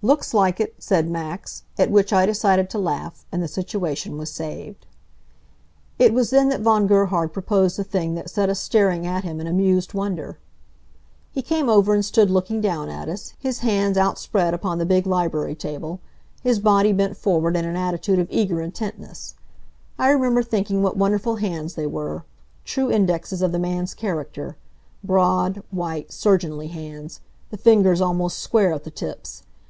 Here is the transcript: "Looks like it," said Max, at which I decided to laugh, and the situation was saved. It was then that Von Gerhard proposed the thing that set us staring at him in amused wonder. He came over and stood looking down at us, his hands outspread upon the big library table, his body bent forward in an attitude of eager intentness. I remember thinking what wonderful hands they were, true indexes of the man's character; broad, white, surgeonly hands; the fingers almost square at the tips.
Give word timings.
"Looks 0.00 0.32
like 0.32 0.60
it," 0.60 0.74
said 0.78 1.10
Max, 1.10 1.64
at 1.76 1.90
which 1.90 2.12
I 2.12 2.26
decided 2.26 2.70
to 2.70 2.78
laugh, 2.78 3.26
and 3.32 3.42
the 3.42 3.48
situation 3.48 4.16
was 4.16 4.30
saved. 4.30 4.86
It 5.98 6.14
was 6.14 6.30
then 6.30 6.48
that 6.48 6.60
Von 6.60 6.86
Gerhard 6.86 7.32
proposed 7.32 7.76
the 7.76 7.82
thing 7.84 8.14
that 8.14 8.30
set 8.30 8.48
us 8.48 8.60
staring 8.60 9.04
at 9.04 9.24
him 9.24 9.38
in 9.40 9.48
amused 9.48 9.94
wonder. 9.94 10.38
He 11.32 11.42
came 11.42 11.68
over 11.68 11.92
and 11.92 12.04
stood 12.04 12.30
looking 12.30 12.60
down 12.60 12.88
at 12.88 13.08
us, 13.08 13.34
his 13.38 13.58
hands 13.58 13.98
outspread 13.98 14.54
upon 14.54 14.78
the 14.78 14.86
big 14.86 15.06
library 15.08 15.56
table, 15.56 16.00
his 16.40 16.58
body 16.60 16.92
bent 16.92 17.16
forward 17.16 17.56
in 17.56 17.64
an 17.64 17.76
attitude 17.76 18.20
of 18.20 18.28
eager 18.30 18.62
intentness. 18.62 19.34
I 19.98 20.10
remember 20.10 20.42
thinking 20.42 20.82
what 20.82 20.96
wonderful 20.96 21.36
hands 21.36 21.74
they 21.74 21.86
were, 21.86 22.24
true 22.64 22.90
indexes 22.90 23.42
of 23.42 23.50
the 23.52 23.58
man's 23.58 23.92
character; 23.92 24.56
broad, 25.02 25.62
white, 25.72 26.12
surgeonly 26.12 26.68
hands; 26.68 27.20
the 27.50 27.58
fingers 27.58 28.00
almost 28.00 28.38
square 28.38 28.72
at 28.72 28.84
the 28.84 28.90
tips. 28.90 29.42